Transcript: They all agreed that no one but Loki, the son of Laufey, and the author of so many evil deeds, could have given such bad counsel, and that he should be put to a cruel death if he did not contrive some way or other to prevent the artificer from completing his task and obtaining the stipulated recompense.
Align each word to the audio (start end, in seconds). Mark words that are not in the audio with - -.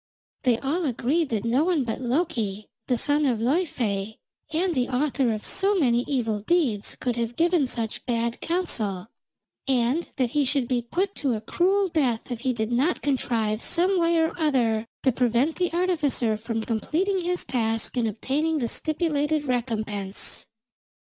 They 0.41 0.57
all 0.57 0.83
agreed 0.85 1.29
that 1.29 1.45
no 1.45 1.63
one 1.63 1.83
but 1.83 2.01
Loki, 2.01 2.65
the 2.87 2.97
son 2.97 3.23
of 3.27 3.37
Laufey, 3.39 4.17
and 4.51 4.73
the 4.73 4.89
author 4.89 5.31
of 5.31 5.45
so 5.45 5.75
many 5.75 6.03
evil 6.07 6.39
deeds, 6.39 6.95
could 6.95 7.15
have 7.17 7.35
given 7.35 7.67
such 7.67 8.03
bad 8.07 8.41
counsel, 8.41 9.09
and 9.67 10.07
that 10.15 10.31
he 10.31 10.43
should 10.43 10.67
be 10.67 10.81
put 10.81 11.13
to 11.17 11.35
a 11.35 11.39
cruel 11.41 11.87
death 11.87 12.31
if 12.31 12.39
he 12.39 12.51
did 12.51 12.71
not 12.71 13.03
contrive 13.03 13.61
some 13.61 13.99
way 13.99 14.17
or 14.17 14.33
other 14.39 14.87
to 15.03 15.11
prevent 15.11 15.57
the 15.57 15.71
artificer 15.71 16.35
from 16.35 16.63
completing 16.63 17.19
his 17.19 17.43
task 17.43 17.95
and 17.95 18.07
obtaining 18.07 18.57
the 18.57 18.67
stipulated 18.67 19.45
recompense. 19.45 20.47